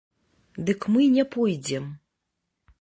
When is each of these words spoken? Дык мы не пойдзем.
Дык 0.69 0.87
мы 0.95 1.01
не 1.17 1.25
пойдзем. 1.37 1.85